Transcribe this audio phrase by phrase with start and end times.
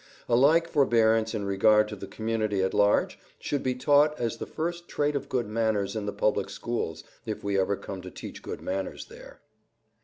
[0.27, 4.47] A like forbearance in regard to the community at large should be taught as the
[4.47, 8.41] first trait of good manners in the public schools, if we ever come to teach
[8.41, 9.41] good manners there.